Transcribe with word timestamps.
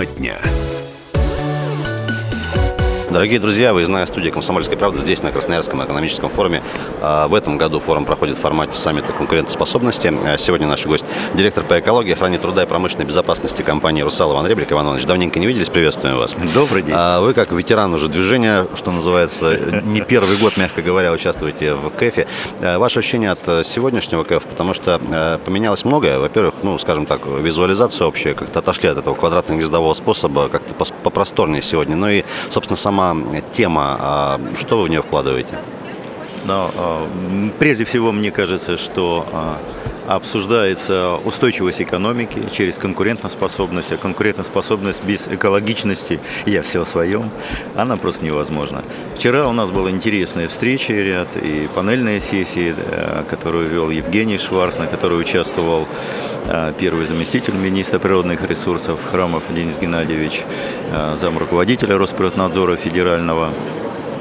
Тема 0.00 0.06
дня. 0.06 0.59
Дорогие 3.10 3.40
друзья, 3.40 3.74
выездная 3.74 4.06
студия 4.06 4.30
«Комсомольской 4.30 4.76
правды» 4.76 5.00
здесь, 5.00 5.20
на 5.20 5.32
Красноярском 5.32 5.84
экономическом 5.84 6.30
форуме. 6.30 6.62
А, 7.00 7.26
в 7.26 7.34
этом 7.34 7.58
году 7.58 7.80
форум 7.80 8.04
проходит 8.04 8.38
в 8.38 8.40
формате 8.40 8.76
саммита 8.76 9.12
конкурентоспособности. 9.12 10.14
А, 10.24 10.38
сегодня 10.38 10.68
наш 10.68 10.86
гость– 10.86 11.04
директор 11.34 11.64
по 11.64 11.80
экологии, 11.80 12.12
охране 12.12 12.38
труда 12.38 12.62
и 12.62 12.66
промышленной 12.66 13.06
безопасности 13.06 13.62
компании 13.62 14.02
«Русал» 14.02 14.32
Иван 14.32 14.46
Ребрик. 14.46 14.70
Иван 14.70 14.86
Иванович, 14.86 15.06
давненько 15.06 15.40
не 15.40 15.48
виделись, 15.48 15.68
приветствуем 15.68 16.18
вас. 16.18 16.36
Добрый 16.54 16.82
день. 16.82 16.94
А, 16.96 17.20
вы, 17.20 17.34
как 17.34 17.50
ветеран 17.50 17.92
уже 17.92 18.06
движения, 18.06 18.68
что 18.76 18.92
называется, 18.92 19.58
не 19.82 20.02
первый 20.02 20.36
год, 20.36 20.56
мягко 20.56 20.80
говоря, 20.80 21.10
участвуете 21.10 21.74
в 21.74 21.90
КЭФе. 21.90 22.28
Ваше 22.60 23.00
ощущение 23.00 23.32
от 23.32 23.66
сегодняшнего 23.66 24.22
КЭФ, 24.22 24.44
потому 24.44 24.72
что 24.72 25.40
поменялось 25.44 25.84
многое. 25.84 26.20
Во-первых, 26.20 26.54
ну, 26.62 26.78
скажем 26.78 27.06
так, 27.06 27.26
визуализация 27.26 28.06
общая, 28.06 28.34
как-то 28.34 28.60
отошли 28.60 28.88
от 28.88 28.98
этого 28.98 29.16
квадратно-гнездового 29.16 29.94
способа, 29.94 30.48
как-то 30.48 30.74
попросторнее 31.02 31.60
сегодня. 31.60 31.96
Ну 31.96 32.08
и, 32.08 32.22
собственно, 32.50 32.76
сама 32.76 32.99
сама 33.00 33.40
тема, 33.52 33.96
а 33.98 34.40
что 34.58 34.78
вы 34.78 34.84
в 34.84 34.88
нее 34.88 35.02
вкладываете? 35.02 35.58
Но, 36.44 36.70
а, 36.74 37.08
прежде 37.58 37.84
всего, 37.84 38.12
мне 38.12 38.30
кажется, 38.30 38.76
что 38.76 39.26
а, 39.32 39.58
обсуждается 40.06 41.16
устойчивость 41.24 41.82
экономики 41.82 42.42
через 42.52 42.76
конкурентоспособность, 42.76 43.92
а 43.92 43.96
конкурентоспособность 43.96 45.02
без 45.04 45.28
экологичности, 45.28 46.20
я 46.46 46.62
все 46.62 46.82
о 46.82 46.84
своем, 46.84 47.30
она 47.76 47.96
просто 47.96 48.24
невозможна. 48.24 48.82
Вчера 49.16 49.48
у 49.48 49.52
нас 49.52 49.70
была 49.70 49.90
интересная 49.90 50.48
встреча 50.48 50.92
ряд 50.92 51.28
и 51.40 51.68
панельная 51.74 52.20
сессия, 52.20 52.74
которую 53.28 53.68
вел 53.68 53.90
Евгений 53.90 54.38
Шварц, 54.38 54.78
на 54.78 54.86
которой 54.86 55.20
участвовал 55.20 55.86
первый 56.78 57.06
заместитель 57.06 57.54
министра 57.54 57.98
природных 57.98 58.48
ресурсов 58.48 58.98
Храмов 59.10 59.42
Денис 59.50 59.76
Геннадьевич, 59.78 60.42
зам 61.20 61.38
руководителя 61.38 61.96
Росприроднадзора 61.98 62.76
федерального 62.76 63.50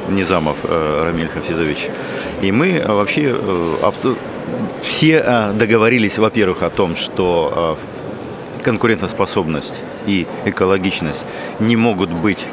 Низамов 0.09 0.57
Рамиль 0.63 1.29
Хафизович. 1.29 1.87
И 2.41 2.51
мы 2.51 2.83
вообще 2.85 3.35
все 4.81 5.51
договорились, 5.53 6.17
во-первых, 6.17 6.63
о 6.63 6.69
том, 6.69 6.95
что 6.95 7.77
конкурентоспособность 8.63 9.81
и 10.05 10.27
экологичность 10.45 11.23
не 11.59 11.75
могут 11.75 12.09
быть 12.09 12.45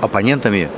оппонентами 0.00 0.68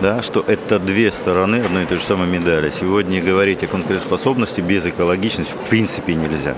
да, 0.00 0.22
что 0.22 0.42
это 0.46 0.78
две 0.78 1.12
стороны 1.12 1.56
одной 1.56 1.82
и 1.82 1.86
той 1.86 1.98
же 1.98 2.04
самой 2.04 2.26
медали. 2.26 2.70
Сегодня 2.70 3.22
говорить 3.22 3.62
о 3.62 3.66
конкурентоспособности 3.66 4.62
без 4.62 4.86
экологичности 4.86 5.52
в 5.52 5.68
принципе 5.68 6.14
нельзя. 6.14 6.54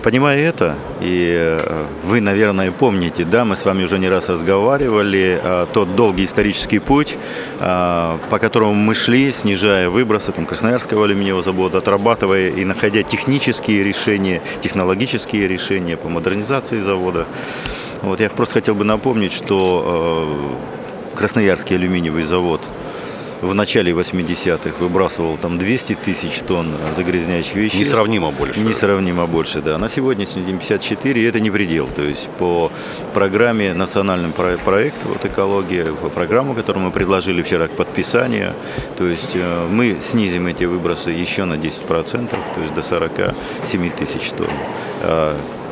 Понимая 0.00 0.38
это, 0.38 0.76
и 1.02 1.36
э, 1.36 1.84
вы, 2.04 2.22
наверное, 2.22 2.72
помните, 2.72 3.24
да, 3.24 3.44
мы 3.44 3.56
с 3.56 3.64
вами 3.66 3.84
уже 3.84 3.98
не 3.98 4.08
раз 4.08 4.30
разговаривали, 4.30 5.38
а, 5.42 5.66
тот 5.66 5.94
долгий 5.94 6.24
исторический 6.24 6.78
путь, 6.78 7.18
а, 7.60 8.18
по 8.30 8.38
которому 8.38 8.72
мы 8.72 8.94
шли, 8.94 9.30
снижая 9.32 9.90
выбросы 9.90 10.32
там, 10.32 10.46
Красноярского 10.46 11.04
алюминиевого 11.04 11.42
завода, 11.42 11.78
отрабатывая 11.78 12.48
и 12.48 12.64
находя 12.64 13.02
технические 13.02 13.82
решения, 13.82 14.40
технологические 14.62 15.46
решения 15.46 15.98
по 15.98 16.08
модернизации 16.08 16.80
завода. 16.80 17.26
Вот 18.00 18.18
я 18.20 18.30
просто 18.30 18.54
хотел 18.54 18.74
бы 18.74 18.84
напомнить, 18.84 19.34
что 19.34 20.56
э, 21.12 21.16
Красноярский 21.18 21.76
алюминиевый 21.76 22.22
завод 22.22 22.62
в 23.42 23.54
начале 23.54 23.92
80-х 23.92 24.76
выбрасывал 24.78 25.36
там 25.36 25.58
200 25.58 25.94
тысяч 25.94 26.38
тонн 26.46 26.74
загрязняющих 26.96 27.56
веществ. 27.56 27.80
Несравнимо 27.80 28.30
больше. 28.30 28.60
Несравнимо 28.60 29.26
больше, 29.26 29.60
да. 29.60 29.78
На 29.78 29.88
сегодняшний 29.88 30.42
день 30.42 30.58
54, 30.58 31.20
и 31.20 31.24
это 31.24 31.40
не 31.40 31.50
предел. 31.50 31.88
То 31.88 32.02
есть 32.02 32.28
по 32.38 32.70
программе, 33.14 33.74
национальным 33.74 34.32
проект 34.32 35.04
вот 35.04 35.24
экология, 35.24 35.86
по 35.86 36.08
программу, 36.08 36.54
которую 36.54 36.86
мы 36.86 36.92
предложили 36.92 37.42
вчера 37.42 37.66
к 37.66 37.72
подписанию, 37.72 38.54
то 38.96 39.06
есть 39.06 39.34
э, 39.34 39.68
мы 39.68 39.96
снизим 40.00 40.46
эти 40.46 40.64
выбросы 40.64 41.10
еще 41.10 41.44
на 41.44 41.54
10%, 41.54 42.28
то 42.28 42.60
есть 42.60 42.74
до 42.74 42.82
47 42.82 43.90
тысяч 43.90 44.30
тонн. 44.30 44.50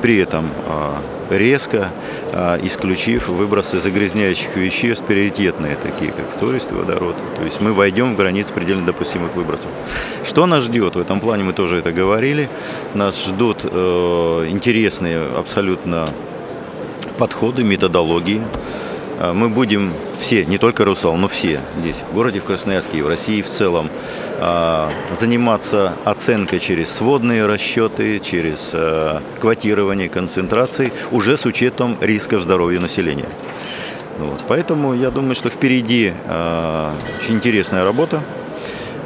При 0.02 0.16
этом 0.18 0.48
а, 0.66 1.02
резко, 1.30 1.90
а, 2.32 2.58
исключив 2.62 3.28
выбросы 3.28 3.80
загрязняющих 3.80 4.56
веществ 4.56 5.04
приоритетные, 5.04 5.76
такие 5.76 6.12
как 6.12 6.30
фторист 6.30 6.70
и 6.72 6.74
водород. 6.74 7.16
То 7.36 7.44
есть 7.44 7.60
мы 7.60 7.72
войдем 7.72 8.14
в 8.14 8.16
границы 8.16 8.52
предельно 8.52 8.86
допустимых 8.86 9.34
выбросов. 9.34 9.70
Что 10.24 10.46
нас 10.46 10.64
ждет? 10.64 10.96
В 10.96 11.00
этом 11.00 11.20
плане 11.20 11.44
мы 11.44 11.52
тоже 11.52 11.78
это 11.78 11.92
говорили. 11.92 12.48
Нас 12.94 13.22
ждут 13.24 13.58
э, 13.62 14.46
интересные 14.48 15.22
абсолютно 15.36 16.08
подходы, 17.18 17.62
методологии. 17.62 18.40
А, 19.18 19.34
мы 19.34 19.48
будем 19.48 19.92
все, 20.20 20.44
не 20.44 20.58
только 20.58 20.84
«Русал», 20.84 21.16
но 21.16 21.28
все 21.28 21.60
здесь, 21.80 21.96
в 22.10 22.14
городе, 22.14 22.40
в 22.40 22.44
Красноярске 22.44 22.98
и 22.98 23.02
в 23.02 23.08
России 23.08 23.42
в 23.42 23.48
целом, 23.48 23.90
а, 24.38 24.92
заниматься 25.18 25.94
оценкой 26.04 26.60
через 26.60 26.90
сводные 26.90 27.46
расчеты, 27.46 28.20
через 28.20 28.70
а, 28.72 29.22
квотирование 29.40 30.08
концентраций 30.08 30.92
уже 31.10 31.36
с 31.36 31.46
учетом 31.46 31.96
рисков 32.00 32.42
здоровья 32.42 32.80
населения. 32.80 33.28
Вот. 34.18 34.40
Поэтому 34.48 34.94
я 34.94 35.10
думаю, 35.10 35.34
что 35.34 35.48
впереди 35.48 36.12
очень 37.22 37.36
интересная 37.36 37.84
работа. 37.84 38.22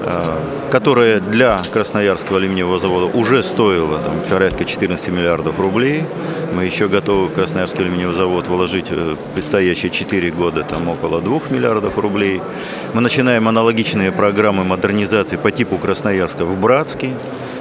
Э, 0.06 0.38
которая 0.70 1.20
для 1.20 1.62
Красноярского 1.72 2.38
алюминиевого 2.38 2.78
завода 2.78 3.06
уже 3.06 3.42
стоила 3.42 3.98
там, 3.98 4.20
порядка 4.28 4.64
14 4.64 5.08
миллиардов 5.08 5.58
рублей. 5.58 6.04
Мы 6.52 6.64
еще 6.64 6.88
готовы 6.88 7.28
Красноярский 7.30 7.80
алюминиевый 7.80 8.14
завод 8.14 8.46
вложить 8.48 8.90
в 8.90 9.16
предстоящие 9.34 9.90
4 9.90 10.30
года 10.32 10.62
там, 10.62 10.88
около 10.88 11.22
2 11.22 11.42
миллиардов 11.50 11.96
рублей. 11.96 12.42
Мы 12.92 13.00
начинаем 13.00 13.48
аналогичные 13.48 14.12
программы 14.12 14.64
модернизации 14.64 15.36
по 15.36 15.50
типу 15.50 15.78
Красноярска 15.78 16.44
в 16.44 16.60
Братске. 16.60 17.10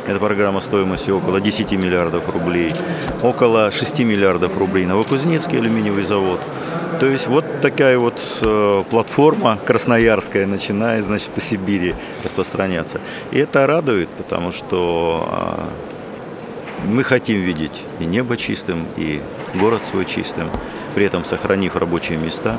Эта 0.05 0.19
программа 0.19 0.59
стоимостью 0.59 1.17
около 1.17 1.39
10 1.39 1.71
миллиардов 1.73 2.23
рублей. 2.33 2.73
Около 3.21 3.71
6 3.71 3.99
миллиардов 3.99 4.57
рублей 4.57 4.85
Новокузнецкий 4.85 5.59
алюминиевый 5.59 6.03
завод. 6.03 6.41
То 6.99 7.07
есть 7.07 7.27
вот 7.27 7.61
такая 7.61 7.97
вот 7.97 8.19
э, 8.41 8.83
платформа 8.89 9.57
красноярская 9.65 10.45
начинает, 10.45 11.05
значит, 11.05 11.29
по 11.29 11.41
Сибири 11.41 11.95
распространяться. 12.23 13.01
И 13.31 13.39
это 13.39 13.65
радует, 13.67 14.09
потому 14.09 14.51
что 14.51 15.27
э, 16.83 16.87
мы 16.87 17.03
хотим 17.03 17.41
видеть 17.41 17.81
и 17.99 18.05
небо 18.05 18.37
чистым, 18.37 18.85
и 18.97 19.21
город 19.55 19.83
свой 19.89 20.05
чистым, 20.05 20.49
при 20.95 21.05
этом 21.05 21.25
сохранив 21.25 21.75
рабочие 21.75 22.17
места, 22.17 22.57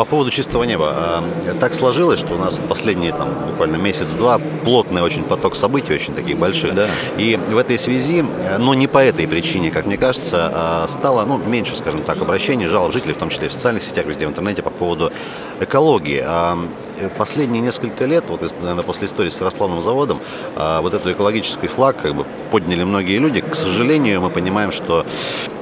по 0.00 0.06
поводу 0.06 0.30
чистого 0.30 0.64
неба. 0.64 0.94
А, 0.96 1.22
так 1.60 1.74
сложилось, 1.74 2.20
что 2.20 2.32
у 2.32 2.38
нас 2.38 2.56
последние 2.70 3.12
там, 3.12 3.28
буквально 3.48 3.76
месяц-два 3.76 4.40
плотный 4.64 5.02
очень 5.02 5.24
поток 5.24 5.54
событий, 5.54 5.92
очень 5.92 6.14
таких 6.14 6.38
больших. 6.38 6.74
Да. 6.74 6.88
И 7.18 7.36
в 7.36 7.58
этой 7.58 7.78
связи, 7.78 8.24
но 8.58 8.72
не 8.72 8.86
по 8.86 8.96
этой 8.96 9.28
причине, 9.28 9.70
как 9.70 9.84
мне 9.84 9.98
кажется, 9.98 10.50
а, 10.54 10.86
стало 10.88 11.26
ну, 11.26 11.36
меньше, 11.36 11.76
скажем 11.76 12.02
так, 12.02 12.22
обращений, 12.22 12.64
жалоб 12.64 12.92
жителей, 12.92 13.12
в 13.12 13.18
том 13.18 13.28
числе 13.28 13.50
в 13.50 13.52
социальных 13.52 13.82
сетях, 13.82 14.06
везде 14.06 14.26
в 14.26 14.30
интернете, 14.30 14.62
по 14.62 14.70
поводу 14.70 15.12
экологии 15.60 16.24
а, 16.26 16.58
последние 17.18 17.60
несколько 17.60 18.06
лет, 18.06 18.24
вот, 18.28 18.40
наверное, 18.62 18.84
после 18.84 19.06
истории 19.06 19.28
с 19.28 19.34
феррославным 19.34 19.82
заводом, 19.82 20.18
вот 20.54 20.92
эту 20.92 21.12
экологический 21.12 21.66
флаг 21.66 21.96
как 22.00 22.14
бы 22.14 22.24
подняли 22.50 22.84
многие 22.84 23.18
люди. 23.18 23.40
К 23.40 23.54
сожалению, 23.54 24.20
мы 24.20 24.28
понимаем, 24.28 24.70
что 24.70 25.06
Э, 25.50 25.59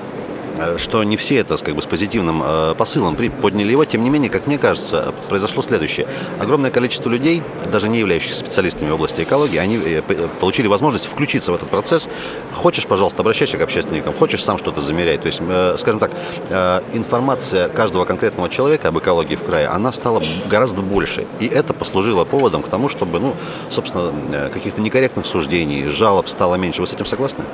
что 0.78 1.02
не 1.04 1.16
все 1.16 1.38
это 1.38 1.56
как 1.56 1.74
бы, 1.74 1.82
с 1.82 1.86
позитивным 1.86 2.42
э, 2.44 2.74
посылом 2.76 3.16
подняли 3.16 3.72
его. 3.72 3.84
Тем 3.84 4.04
не 4.04 4.10
менее, 4.10 4.30
как 4.30 4.46
мне 4.46 4.58
кажется, 4.58 5.14
произошло 5.28 5.62
следующее. 5.62 6.06
Огромное 6.38 6.70
количество 6.70 7.08
людей, 7.08 7.42
даже 7.70 7.88
не 7.88 7.98
являющихся 7.98 8.38
специалистами 8.38 8.90
в 8.90 8.94
области 8.94 9.22
экологии, 9.22 9.58
они 9.58 9.76
э, 9.76 10.02
получили 10.40 10.66
возможность 10.66 11.06
включиться 11.06 11.52
в 11.52 11.55
этот 11.55 11.69
процесс. 11.69 12.08
Хочешь, 12.55 12.87
пожалуйста, 12.87 13.22
обращайся 13.22 13.58
к 13.58 13.62
общественникам, 13.62 14.14
хочешь 14.14 14.44
сам 14.44 14.58
что-то 14.58 14.81
замерять. 14.81 15.22
То 15.22 15.26
есть, 15.26 15.40
э, 15.40 15.76
скажем 15.78 16.00
так, 16.00 16.10
э, 16.50 16.81
информация 16.93 17.69
каждого 17.69 18.04
конкретного 18.04 18.49
человека 18.49 18.88
об 18.88 18.99
экологии 18.99 19.37
в 19.37 19.43
крае, 19.43 19.69
она 19.69 19.93
стала 19.93 20.22
гораздо 20.46 20.82
больше. 20.82 21.26
И 21.40 21.46
это 21.46 21.72
послужило 21.72 22.25
поводом 22.25 22.62
к 22.62 22.69
тому, 22.69 22.88
чтобы, 22.88 23.20
ну, 23.20 23.34
собственно, 23.70 24.12
э, 24.32 24.50
каких-то 24.52 24.81
некорректных 24.81 25.26
суждений, 25.26 25.84
жалоб 25.88 26.28
стало 26.28 26.56
меньше. 26.56 26.81
Вы 26.81 26.87
с 26.87 26.93
этим 26.93 27.06
согласны? 27.06 27.44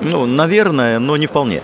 Ну, 0.00 0.26
наверное, 0.26 0.98
но 0.98 1.16
не 1.16 1.26
вполне. 1.26 1.62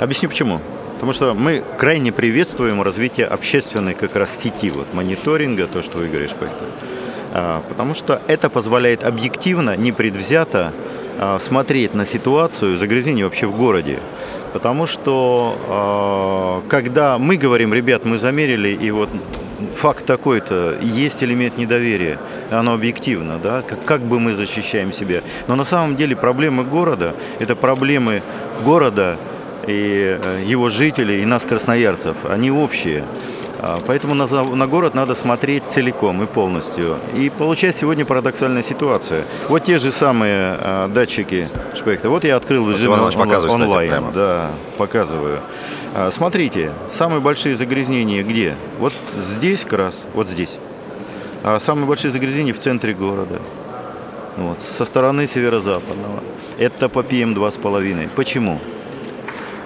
Объясню 0.00 0.28
почему. 0.28 0.60
Потому 0.94 1.12
что 1.12 1.34
мы 1.34 1.62
крайне 1.78 2.12
приветствуем 2.12 2.82
развитие 2.82 3.26
общественной 3.26 3.94
как 3.94 4.16
раз 4.16 4.36
сети, 4.36 4.70
вот, 4.70 4.92
мониторинга, 4.94 5.66
то, 5.66 5.82
что 5.82 5.98
вы 5.98 6.08
говоришь, 6.08 6.32
а, 7.32 7.62
Потому 7.68 7.94
что 7.94 8.20
это 8.26 8.48
позволяет 8.48 9.04
объективно, 9.04 9.76
непредвзято 9.76 10.72
а, 11.18 11.38
смотреть 11.38 11.94
на 11.94 12.04
ситуацию 12.04 12.76
загрязнения 12.76 13.24
вообще 13.24 13.46
в 13.46 13.56
городе. 13.56 13.98
Потому 14.52 14.86
что 14.86 15.56
а, 15.68 16.62
когда 16.68 17.18
мы 17.18 17.36
говорим, 17.36 17.74
ребят, 17.74 18.04
мы 18.04 18.18
замерили, 18.18 18.68
и 18.68 18.90
вот 18.90 19.08
факт 19.76 20.04
такой-то, 20.04 20.76
есть 20.80 21.22
элемент 21.22 21.58
недоверия, 21.58 22.18
оно 22.50 22.74
объективно, 22.74 23.38
да, 23.42 23.62
как, 23.62 23.84
как 23.84 24.00
бы 24.00 24.18
мы 24.20 24.32
защищаем 24.32 24.92
себя. 24.92 25.22
Но 25.46 25.56
на 25.56 25.64
самом 25.64 25.96
деле 25.96 26.16
проблемы 26.16 26.64
города– 26.64 27.14
это 27.38 27.54
проблемы 27.56 28.22
города 28.64 29.16
и 29.66 30.18
э, 30.22 30.42
его 30.46 30.68
жителей, 30.68 31.22
и 31.22 31.24
нас, 31.24 31.42
красноярцев, 31.42 32.16
они 32.28 32.50
общие. 32.50 33.04
А, 33.60 33.80
поэтому 33.84 34.14
на, 34.14 34.26
на 34.26 34.66
город 34.66 34.94
надо 34.94 35.14
смотреть 35.14 35.64
целиком 35.64 36.22
и 36.22 36.26
полностью. 36.26 36.98
И 37.16 37.28
получается 37.28 37.80
сегодня 37.80 38.04
парадоксальная 38.04 38.62
ситуация. 38.62 39.24
Вот 39.48 39.64
те 39.64 39.78
же 39.78 39.90
самые 39.90 40.56
а, 40.60 40.88
датчики 40.88 41.48
шпекта. 41.74 42.08
Вот 42.08 42.24
я 42.24 42.36
открыл 42.36 42.64
в 42.64 42.70
режиме 42.70 42.94
он, 42.94 43.50
онлайн. 43.50 43.90
Кстати, 43.90 44.14
да, 44.14 44.50
показываю. 44.76 45.40
А, 45.94 46.10
смотрите, 46.12 46.70
самые 46.96 47.20
большие 47.20 47.56
загрязнения 47.56 48.22
где? 48.22 48.54
Вот 48.78 48.92
здесь 49.16 49.60
как 49.60 49.72
раз, 49.72 49.94
вот 50.14 50.28
здесь. 50.28 50.52
А 51.42 51.58
самые 51.58 51.86
большие 51.86 52.12
загрязнения 52.12 52.54
в 52.54 52.60
центре 52.60 52.94
города. 52.94 53.40
Вот, 54.36 54.60
со 54.60 54.84
стороны 54.84 55.26
северо-западного. 55.26 56.22
Это 56.58 56.88
по 56.88 57.00
PM2,5. 57.00 58.10
Почему? 58.14 58.60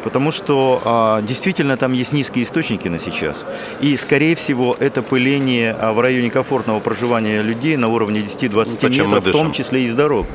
Потому 0.02 0.32
что 0.32 0.82
а, 0.84 1.22
действительно 1.22 1.76
там 1.76 1.93
есть 1.93 2.12
низкие 2.12 2.44
источники 2.44 2.88
на 2.88 2.99
сейчас. 2.99 3.44
И, 3.81 3.96
скорее 3.96 4.34
всего, 4.34 4.76
это 4.78 5.02
пыление 5.02 5.76
а, 5.78 5.93
в 5.93 6.00
районе 6.00 6.31
комфортного 6.31 6.81
проживания 6.81 7.43
людей 7.43 7.76
на 7.76 7.88
уровне 7.88 8.20
10-20 8.20 8.78
ну, 8.82 8.88
метров, 8.88 9.26
в 9.26 9.32
том 9.32 9.52
числе 9.52 9.84
из 9.84 9.94
дорог, 9.94 10.26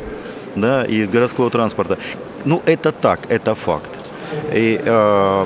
да, 0.55 0.85
и 0.85 0.95
из 0.95 1.09
городского 1.09 1.49
транспорта. 1.49 1.97
Ну, 2.45 2.61
это 2.65 2.91
так, 2.91 3.19
это 3.29 3.55
факт. 3.55 3.89
И 4.53 4.79
э, 4.83 5.45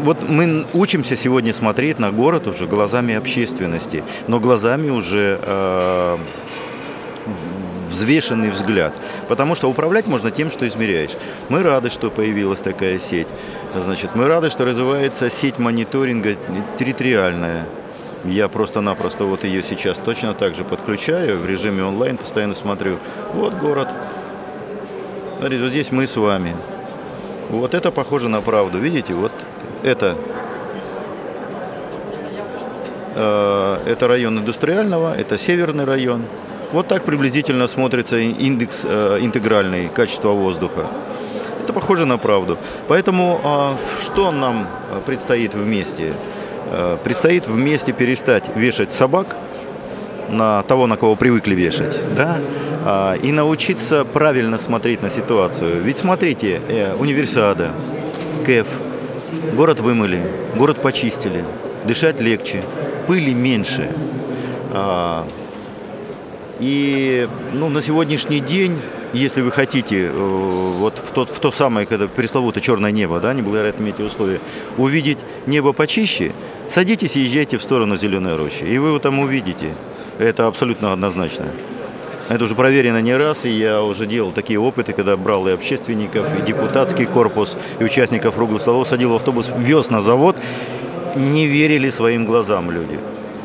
вот 0.00 0.28
мы 0.28 0.66
учимся 0.72 1.16
сегодня 1.16 1.52
смотреть 1.52 1.98
на 1.98 2.10
город 2.10 2.46
уже 2.46 2.66
глазами 2.66 3.14
общественности, 3.14 4.02
но 4.26 4.40
глазами 4.40 4.90
уже 4.90 5.38
э, 5.40 6.18
взвешенный 7.98 8.50
взгляд. 8.50 8.92
Потому 9.28 9.54
что 9.54 9.68
управлять 9.68 10.06
можно 10.06 10.30
тем, 10.30 10.50
что 10.50 10.66
измеряешь. 10.68 11.10
Мы 11.48 11.62
рады, 11.62 11.90
что 11.90 12.10
появилась 12.10 12.60
такая 12.60 12.98
сеть. 12.98 13.28
Значит, 13.74 14.10
мы 14.14 14.28
рады, 14.28 14.48
что 14.48 14.64
развивается 14.64 15.28
сеть 15.30 15.58
мониторинга 15.58 16.36
территориальная. 16.78 17.66
Я 18.24 18.48
просто-напросто 18.48 19.24
вот 19.24 19.44
ее 19.44 19.62
сейчас 19.62 19.96
точно 19.98 20.34
так 20.34 20.54
же 20.54 20.64
подключаю 20.64 21.38
в 21.38 21.46
режиме 21.46 21.84
онлайн, 21.84 22.16
постоянно 22.16 22.54
смотрю. 22.54 22.98
Вот 23.32 23.54
город. 23.54 23.88
Смотрите, 25.38 25.62
вот 25.62 25.70
здесь 25.70 25.92
мы 25.92 26.06
с 26.06 26.16
вами. 26.16 26.56
Вот 27.48 27.74
это 27.74 27.90
похоже 27.90 28.28
на 28.28 28.40
правду. 28.40 28.78
Видите, 28.78 29.14
вот 29.14 29.32
это 29.82 30.16
э, 33.14 33.78
это 33.86 34.08
район 34.08 34.38
индустриального, 34.38 35.14
это 35.16 35.38
северный 35.38 35.84
район. 35.84 36.22
Вот 36.70 36.86
так 36.86 37.04
приблизительно 37.04 37.66
смотрится 37.66 38.18
индекс 38.18 38.80
э, 38.84 39.18
интегральный 39.22 39.88
качества 39.88 40.30
воздуха. 40.30 40.86
Это 41.64 41.72
похоже 41.72 42.04
на 42.04 42.18
правду. 42.18 42.58
Поэтому 42.88 43.40
э, 43.42 44.02
что 44.04 44.30
нам 44.30 44.66
э, 44.90 45.00
предстоит 45.06 45.54
вместе? 45.54 46.12
Э, 46.70 46.98
предстоит 47.02 47.46
вместе 47.46 47.92
перестать 47.92 48.44
вешать 48.54 48.92
собак 48.92 49.36
на 50.28 50.62
того, 50.64 50.86
на 50.86 50.98
кого 50.98 51.16
привыкли 51.16 51.54
вешать, 51.54 51.98
да, 52.14 52.38
э, 52.84 53.18
и 53.22 53.32
научиться 53.32 54.04
правильно 54.04 54.58
смотреть 54.58 55.02
на 55.02 55.08
ситуацию. 55.08 55.82
Ведь 55.82 55.96
смотрите, 55.96 56.60
э, 56.68 56.94
универсиада, 56.94 57.70
КЭФ, 58.44 58.66
город 59.54 59.80
вымыли, 59.80 60.20
город 60.54 60.82
почистили, 60.82 61.44
дышать 61.86 62.20
легче, 62.20 62.62
пыли 63.06 63.32
меньше. 63.32 63.88
И 66.60 67.28
ну, 67.52 67.68
на 67.68 67.82
сегодняшний 67.82 68.40
день, 68.40 68.78
если 69.12 69.42
вы 69.42 69.52
хотите, 69.52 70.06
э, 70.06 70.10
вот 70.12 70.98
в 70.98 71.12
то, 71.12 71.24
в 71.24 71.38
то 71.38 71.52
самое, 71.52 71.86
когда 71.86 72.08
пресловутое 72.08 72.62
черное 72.62 72.90
небо, 72.90 73.20
да, 73.20 73.32
неблагоприятные 73.32 73.92
метеоусловия, 73.92 74.40
увидеть 74.76 75.18
небо 75.46 75.72
почище, 75.72 76.32
садитесь 76.68 77.14
и 77.16 77.20
езжайте 77.20 77.58
в 77.58 77.62
сторону 77.62 77.96
Зеленой 77.96 78.36
рощи. 78.36 78.64
И 78.64 78.76
вы 78.78 78.88
его 78.88 78.98
там 78.98 79.20
увидите. 79.20 79.72
Это 80.18 80.48
абсолютно 80.48 80.92
однозначно. 80.92 81.46
Это 82.28 82.44
уже 82.44 82.54
проверено 82.54 83.00
не 83.00 83.16
раз, 83.16 83.44
и 83.44 83.50
я 83.50 83.82
уже 83.82 84.06
делал 84.06 84.32
такие 84.32 84.58
опыты, 84.58 84.92
когда 84.92 85.16
брал 85.16 85.46
и 85.48 85.52
общественников, 85.52 86.26
и 86.38 86.42
депутатский 86.42 87.06
корпус, 87.06 87.56
и 87.78 87.84
участников 87.84 88.34
круглых 88.34 88.60
столов, 88.60 88.88
садил 88.88 89.10
в 89.10 89.14
автобус, 89.14 89.48
вез 89.56 89.90
на 89.90 90.02
завод. 90.02 90.36
Не 91.14 91.46
верили 91.46 91.88
своим 91.88 92.26
глазам 92.26 92.70
люди. 92.70 92.98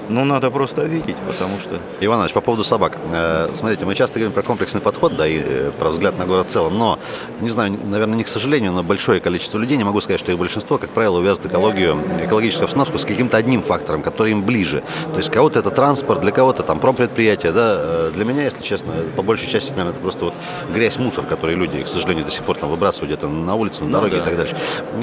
Ну, 0.10 0.26
надо 0.26 0.52
просто 0.52 0.84
видеть, 0.84 1.16
потому 1.28 1.60
что... 1.60 1.80
Иван 2.02 2.18
Иванович, 2.18 2.34
по 2.34 2.42
поводу 2.42 2.64
собак. 2.64 2.98
Э, 3.14 3.50
смотрите, 3.54 3.86
мы 3.86 3.96
часто 3.96 4.20
говорим 4.20 4.34
про 4.34 4.42
комплексный 4.42 4.82
подход, 4.82 5.16
да, 5.16 5.26
и 5.26 5.40
э, 5.40 5.72
про 5.80 5.90
взгляд 5.90 6.18
на 6.18 6.26
город 6.26 6.50
в 6.50 6.52
целом, 6.52 6.78
но, 6.78 7.00
не 7.40 7.50
знаю, 7.50 7.78
наверное, 7.86 8.18
не 8.18 8.24
к 8.24 8.28
сожалению, 8.28 8.74
но 8.74 8.84
большое 8.84 9.20
количество 9.22 9.58
людей, 9.58 9.78
не 9.78 9.84
могу 9.84 10.02
сказать, 10.02 10.20
что 10.20 10.32
их 10.32 10.38
большинство, 10.38 10.78
как 10.78 10.90
правило, 10.90 11.20
увязывает 11.20 11.52
экологию, 11.52 11.98
экологическую 12.22 12.66
обстановку 12.66 12.98
с 12.98 13.06
каким-то 13.06 13.38
одним 13.38 13.64
фактором, 13.64 14.02
который 14.02 14.32
им 14.32 14.44
ближе. 14.44 14.84
То 15.12 15.18
есть 15.18 15.32
кого-то 15.32 15.60
это 15.60 15.72
транспорт, 15.72 16.22
для 16.22 16.32
кого-то 16.32 16.64
там 16.64 16.80
промпредприятие, 16.80 17.52
да. 17.54 17.78
Э, 17.80 18.12
для 18.14 18.26
меня, 18.26 18.44
если 18.44 18.62
честно, 18.62 18.92
по 19.16 19.22
большей 19.22 19.48
части, 19.48 19.70
наверное, 19.70 19.92
это 19.92 20.02
просто 20.02 20.26
вот 20.26 20.34
грязь, 20.74 20.98
мусор, 20.98 21.26
который 21.26 21.56
люди, 21.56 21.82
к 21.82 21.88
сожалению, 21.88 22.26
до 22.26 22.32
сих 22.32 22.44
пор 22.44 22.58
там 22.58 22.70
выбрасывают 22.70 23.12
где-то 23.12 23.30
на 23.30 23.56
улице, 23.56 23.84
на 23.84 23.90
ну 23.90 23.94
дороге 23.94 24.18
ну, 24.18 24.24
да. 24.24 24.24
и 24.24 24.36
так 24.36 24.38
дальше. 24.38 24.58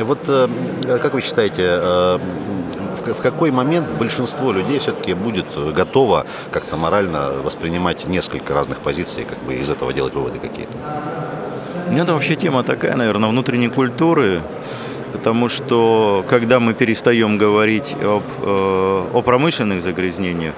Вот 0.04 1.00
как 1.00 1.14
вы 1.14 1.20
считаете, 1.22 2.18
в 3.06 3.20
какой 3.22 3.50
момент 3.50 3.90
большинство 3.90 4.52
людей 4.52 4.78
все-таки 4.78 5.14
будет 5.14 5.46
готово 5.74 6.26
как-то 6.50 6.76
морально 6.76 7.32
воспринимать 7.42 8.06
несколько 8.06 8.54
разных 8.54 8.78
позиций, 8.78 9.24
как 9.24 9.38
бы 9.38 9.54
из 9.54 9.70
этого 9.70 9.92
делать 9.92 10.14
выводы 10.14 10.38
какие-то? 10.38 10.72
Это 11.96 12.12
вообще 12.12 12.36
тема 12.36 12.62
такая, 12.62 12.94
наверное, 12.94 13.28
внутренней 13.28 13.68
культуры, 13.68 14.42
потому 15.12 15.48
что 15.48 16.24
когда 16.28 16.60
мы 16.60 16.72
перестаем 16.72 17.36
говорить 17.36 17.96
об, 18.00 18.22
э, 18.42 19.04
о 19.12 19.22
промышленных 19.22 19.82
загрязнениях, 19.82 20.54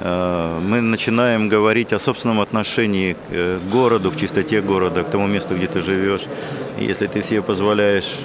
э, 0.00 0.58
мы 0.60 0.80
начинаем 0.80 1.48
говорить 1.48 1.92
о 1.92 1.98
собственном 1.98 2.40
отношении 2.40 3.12
к 3.12 3.16
э, 3.30 3.58
городу, 3.70 4.10
к 4.10 4.16
чистоте 4.16 4.60
города, 4.60 5.04
к 5.04 5.10
тому 5.10 5.28
месту, 5.28 5.54
где 5.54 5.66
ты 5.66 5.80
живешь. 5.80 6.26
Если 6.80 7.06
ты 7.06 7.22
себе 7.22 7.42
позволяешь 7.42 8.18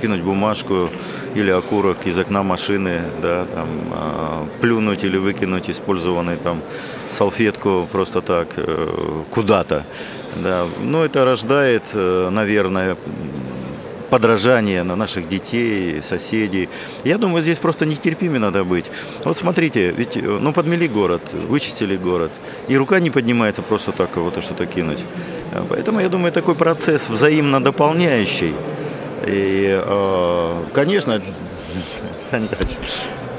кинуть 0.00 0.22
бумажку 0.22 0.90
или 1.34 1.50
окурок 1.50 2.06
из 2.06 2.18
окна 2.18 2.42
машины, 2.42 3.02
да, 3.22 3.46
там, 3.54 3.68
э, 3.92 4.60
плюнуть 4.60 5.04
или 5.04 5.18
выкинуть 5.18 5.70
использованный 5.70 6.36
там 6.36 6.60
салфетку 7.16 7.88
просто 7.92 8.20
так 8.20 8.48
э, 8.56 9.22
куда-то. 9.30 9.84
Да. 10.42 10.66
Ну, 10.82 11.02
это 11.02 11.24
рождает, 11.24 11.82
э, 11.92 12.30
наверное, 12.30 12.96
подражание 14.10 14.82
на 14.82 14.96
наших 14.96 15.28
детей, 15.28 16.02
соседей. 16.02 16.68
Я 17.04 17.18
думаю, 17.18 17.42
здесь 17.42 17.58
просто 17.58 17.86
нетерпимыми 17.86 18.38
надо 18.38 18.64
быть. 18.64 18.86
Вот 19.24 19.36
смотрите, 19.36 19.90
ведь 19.96 20.16
э, 20.16 20.20
ну, 20.20 20.52
подмели 20.52 20.88
город, 20.88 21.22
вычистили 21.48 21.96
город, 21.96 22.30
и 22.68 22.76
рука 22.76 23.00
не 23.00 23.10
поднимается 23.10 23.62
просто 23.62 23.92
так 23.92 24.10
кого-то 24.10 24.40
что-то 24.40 24.66
кинуть. 24.66 25.04
Поэтому, 25.68 26.00
я 26.00 26.08
думаю, 26.08 26.32
такой 26.32 26.54
процесс 26.54 27.08
взаимно 27.08 27.60
дополняющий. 27.60 28.54
И, 29.26 29.80
э, 29.84 30.62
конечно, 30.72 31.20
Саня 32.30 32.48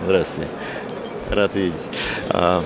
здравствуйте, 0.05 0.49
рад 1.29 1.55
видеть. 1.55 1.73
А, 2.29 2.63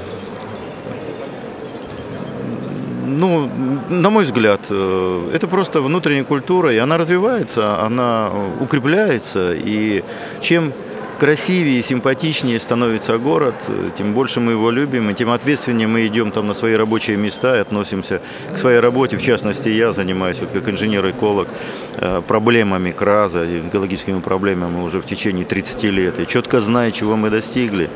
ну, 3.05 3.50
на 3.89 4.10
мой 4.10 4.25
взгляд, 4.25 4.62
э, 4.69 5.29
это 5.34 5.48
просто 5.48 5.81
внутренняя 5.81 6.24
культура, 6.24 6.74
и 6.74 6.77
она 6.77 6.98
развивается, 6.98 7.81
она 7.81 8.31
укрепляется, 8.60 9.53
и 9.53 10.03
чем 10.41 10.74
красивее 11.19 11.79
и 11.79 11.84
симпатичнее 11.84 12.60
становится 12.60 13.17
город, 13.17 13.55
тем 13.98 14.13
больше 14.13 14.39
мы 14.39 14.51
его 14.53 14.69
любим, 14.69 15.10
и 15.10 15.13
тем 15.13 15.31
ответственнее 15.31 15.88
мы 15.88 16.05
идем 16.07 16.31
там 16.31 16.48
на 16.48 16.53
свои 16.53 16.74
рабочие 16.74 17.17
места 17.17 17.55
и 17.55 17.60
относимся 17.60 18.22
к 18.53 18.57
своей 18.57 18.79
работе. 18.79 19.17
В 19.17 19.24
частности, 19.24 19.69
я 19.69 19.91
занимаюсь 19.91 20.38
вот, 20.39 20.50
как 20.50 20.67
инженер-эколог 20.69 21.48
э, 21.48 21.85
проблемами 22.28 22.92
КРАЗа, 22.92 23.46
экологическими 23.68 24.20
проблемами 24.20 24.82
уже 24.82 25.00
в 25.00 25.06
течение 25.06 25.46
30 25.46 25.84
лет. 25.84 26.20
И 26.20 26.28
четко 26.28 26.62
знаю, 26.62 26.92
чего 26.92 27.16
мы 27.16 27.30
достигли. 27.30 27.90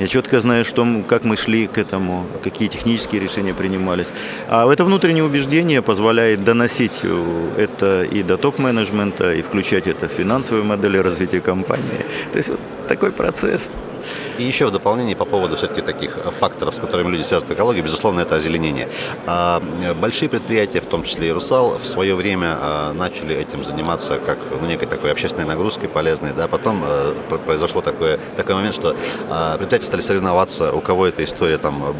Я 0.00 0.08
четко 0.08 0.40
знаю, 0.40 0.64
что, 0.64 0.86
как 1.08 1.22
мы 1.24 1.36
шли 1.36 1.68
к 1.68 1.78
этому, 1.78 2.26
какие 2.42 2.68
технические 2.68 3.20
решения 3.20 3.54
принимались. 3.54 4.08
А 4.48 4.70
это 4.70 4.84
внутреннее 4.84 5.22
убеждение 5.22 5.82
позволяет 5.82 6.42
доносить 6.42 7.00
э, 7.02 7.48
это 7.58 8.02
и 8.02 8.24
до 8.24 8.36
топ-менеджмента, 8.36 9.32
и 9.32 9.42
включать 9.42 9.86
это 9.86 10.08
в 10.08 10.12
финансовые 10.12 10.64
модели 10.64 10.98
развития 10.98 11.40
компании. 11.40 12.04
То 12.32 12.38
есть 12.38 12.48
вот 12.48 12.60
такой 12.88 13.12
процесс. 13.12 13.70
И 14.38 14.44
еще 14.44 14.66
в 14.66 14.70
дополнение 14.70 15.16
по 15.16 15.24
поводу 15.24 15.56
все-таки 15.56 15.80
таких 15.80 16.16
факторов, 16.38 16.74
с 16.74 16.80
которыми 16.80 17.08
люди 17.08 17.22
связывают 17.22 17.56
экологию, 17.56 17.84
безусловно, 17.84 18.20
это 18.20 18.36
озеленение. 18.36 18.88
А, 19.26 19.62
большие 20.00 20.28
предприятия, 20.28 20.80
в 20.80 20.86
том 20.86 21.04
числе 21.04 21.28
и 21.28 21.32
«Русал», 21.32 21.78
в 21.78 21.86
свое 21.86 22.14
время 22.14 22.56
а, 22.60 22.92
начали 22.92 23.36
этим 23.36 23.64
заниматься 23.64 24.18
как 24.24 24.38
ну, 24.60 24.66
некой 24.66 24.88
такой 24.88 25.12
общественной 25.12 25.46
нагрузкой 25.46 25.88
полезной. 25.88 26.32
Да? 26.32 26.48
Потом 26.48 26.82
а, 26.84 27.14
произошло 27.44 27.80
такое, 27.80 28.18
такой 28.36 28.54
момент, 28.54 28.74
что 28.74 28.96
предприятия 29.58 29.86
стали 29.86 30.00
соревноваться, 30.00 30.72
у 30.72 30.80
кого 30.80 31.06
эта 31.06 31.24
история 31.24 31.58
там 31.58 31.94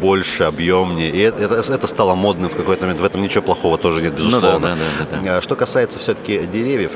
больше, 0.00 0.44
объемнее. 0.44 1.10
И 1.10 1.18
это, 1.18 1.42
это, 1.42 1.72
это 1.72 1.86
стало 1.86 2.14
модным 2.14 2.50
в 2.50 2.56
какой-то 2.56 2.82
момент. 2.82 3.00
В 3.00 3.04
этом 3.04 3.22
ничего 3.22 3.42
плохого 3.42 3.78
тоже 3.78 4.02
нет, 4.02 4.14
безусловно. 4.14 4.58
Ну, 4.58 4.60
да, 4.60 4.76
да, 4.76 5.06
да, 5.10 5.20
да. 5.34 5.40
Что 5.40 5.56
касается 5.56 5.98
все-таки 5.98 6.38
деревьев, 6.46 6.92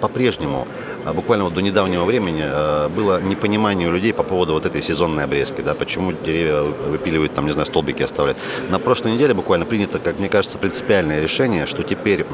по-прежнему 0.00 0.66
а 0.66 0.89
буквально 1.14 1.44
вот 1.44 1.54
до 1.54 1.60
недавнего 1.60 2.04
времени 2.04 2.42
э, 2.44 2.88
было 2.88 3.20
непонимание 3.20 3.88
у 3.88 3.92
людей 3.92 4.12
по 4.12 4.22
поводу 4.22 4.52
вот 4.52 4.66
этой 4.66 4.82
сезонной 4.82 5.24
обрезки, 5.24 5.60
да, 5.60 5.74
почему 5.74 6.12
деревья 6.12 6.62
выпиливают, 6.62 7.34
там, 7.34 7.46
не 7.46 7.52
знаю, 7.52 7.66
столбики 7.66 8.02
оставляют. 8.02 8.38
На 8.70 8.78
прошлой 8.78 9.12
неделе 9.12 9.34
буквально 9.34 9.66
принято, 9.66 9.98
как 9.98 10.18
мне 10.18 10.28
кажется, 10.28 10.58
принципиальное 10.58 11.22
решение, 11.22 11.66
что 11.66 11.82
теперь 11.82 12.26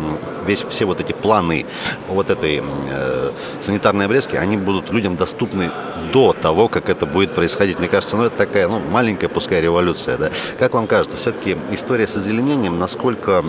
весь, 0.47 0.65
все 0.69 0.85
вот 0.85 1.01
эти 1.01 1.13
планы 1.13 1.67
вот 2.09 2.31
этой 2.31 2.63
санитарной 3.61 4.07
обрезки, 4.07 4.37
они 4.37 4.57
будут 4.57 4.91
людям 4.93 5.17
доступны 5.17 5.71
до 6.13 6.33
того, 6.33 6.69
как 6.69 6.89
это 6.89 7.07
будет 7.07 7.33
происходить. 7.33 7.79
Мне 7.79 7.89
кажется, 7.89 8.17
ну 8.17 8.25
это 8.25 8.37
такая, 8.37 8.69
ну, 8.69 8.81
маленькая, 8.91 9.29
пускай 9.29 9.61
революция, 9.61 10.17
да. 10.17 10.31
Как 10.59 10.75
вам 10.75 10.87
кажется, 10.87 11.17
все-таки 11.17 11.57
история 11.73 12.07
с 12.07 12.17
озеленением, 12.17 12.79
насколько 12.79 13.45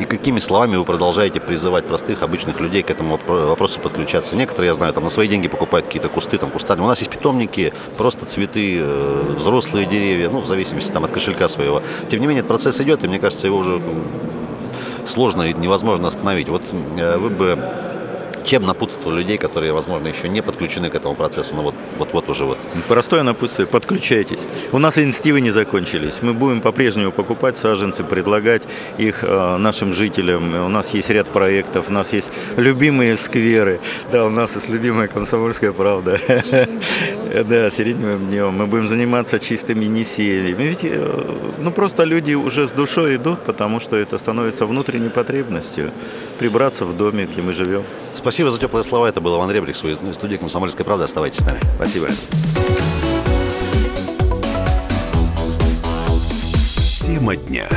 и 0.00 0.04
какими 0.04 0.38
словами 0.38 0.76
вы 0.76 0.84
продолжаете 0.84 1.40
призывать 1.40 1.84
простых, 1.84 2.22
обычных 2.22 2.60
людей 2.60 2.82
к 2.84 2.90
этому 2.90 3.18
вопросу 3.26 3.80
подключаться? 3.80 4.36
Некоторые, 4.36 4.68
я 4.68 4.74
знаю, 4.74 4.92
там 4.92 5.02
на 5.02 5.10
свои 5.10 5.26
деньги 5.26 5.48
покупают 5.48 5.86
какие-то 5.86 6.08
кусты, 6.08 6.38
там 6.38 6.50
кустарни. 6.50 6.82
У 6.82 6.86
нас 6.86 6.98
есть 7.00 7.10
питомники, 7.10 7.72
просто 7.96 8.24
цветы, 8.24 8.78
э, 8.80 9.34
взрослые 9.36 9.86
деревья, 9.86 10.30
ну, 10.30 10.40
в 10.40 10.46
зависимости 10.46 10.92
там, 10.92 11.04
от 11.04 11.10
кошелька 11.10 11.48
своего. 11.48 11.82
Тем 12.08 12.20
не 12.20 12.28
менее, 12.28 12.44
процесс 12.44 12.80
идет, 12.80 13.02
и 13.02 13.08
мне 13.08 13.18
кажется, 13.18 13.48
его 13.48 13.58
уже 13.58 13.80
сложно 15.08 15.42
и 15.42 15.52
невозможно 15.52 16.06
остановить. 16.08 16.48
Вот 16.48 16.62
э, 16.96 17.16
вы 17.16 17.30
бы 17.30 17.58
чем 18.48 18.62
напутствовал 18.62 19.14
людей, 19.16 19.36
которые, 19.36 19.72
возможно, 19.72 20.08
еще 20.08 20.28
не 20.28 20.42
подключены 20.42 20.88
к 20.88 20.94
этому 20.94 21.14
процессу, 21.14 21.54
но 21.54 21.62
вот, 21.62 21.74
вот, 21.98 22.12
вот 22.12 22.28
уже 22.30 22.44
вот? 22.44 22.58
Простое 22.88 23.22
напутствие, 23.22 23.66
подключайтесь. 23.66 24.40
У 24.72 24.78
нас 24.78 24.98
инициативы 24.98 25.42
не 25.42 25.50
закончились. 25.50 26.14
Мы 26.22 26.32
будем 26.32 26.62
по-прежнему 26.62 27.12
покупать 27.12 27.56
саженцы, 27.56 28.04
предлагать 28.04 28.62
их 28.96 29.22
э, 29.22 29.56
нашим 29.58 29.92
жителям. 29.92 30.54
У 30.64 30.68
нас 30.68 30.94
есть 30.94 31.10
ряд 31.10 31.28
проектов, 31.28 31.86
у 31.88 31.92
нас 31.92 32.14
есть 32.14 32.30
любимые 32.56 33.18
скверы. 33.18 33.80
Да, 34.10 34.24
у 34.24 34.30
нас 34.30 34.54
есть 34.54 34.68
любимая 34.68 35.08
комсомольская 35.08 35.72
правда. 35.72 36.18
Да, 37.28 37.70
сиреневым 37.70 38.30
днем. 38.30 38.54
Мы 38.54 38.66
будем 38.66 38.88
заниматься 38.88 39.38
чистыми 39.38 39.84
несениями. 39.84 40.62
Ведь, 40.62 40.80
э, 40.82 41.54
ну, 41.58 41.70
просто 41.70 42.04
люди 42.04 42.32
уже 42.32 42.66
с 42.66 42.72
душой 42.72 43.16
идут, 43.16 43.40
потому 43.40 43.80
что 43.80 43.96
это 43.96 44.16
становится 44.16 44.64
внутренней 44.64 45.10
потребностью 45.10 45.92
прибраться 46.38 46.84
в 46.84 46.96
доме, 46.96 47.26
где 47.26 47.42
мы 47.42 47.52
живем. 47.52 47.82
Спасибо 48.14 48.50
за 48.50 48.58
теплые 48.58 48.84
слова. 48.84 49.06
Это 49.06 49.20
был 49.20 49.36
Иван 49.36 49.50
Ребрик 49.50 49.76
из 49.76 50.14
студии 50.14 50.36
«Комсомольская 50.36 50.84
правда». 50.84 51.04
Оставайтесь 51.04 51.40
с 51.40 51.44
нами. 51.44 51.60
Спасибо. 51.76 52.06
Тема 57.04 57.36
дня. 57.36 57.68